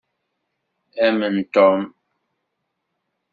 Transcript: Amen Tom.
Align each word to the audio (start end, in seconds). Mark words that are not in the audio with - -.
Amen 1.07 1.35
Tom. 1.53 1.93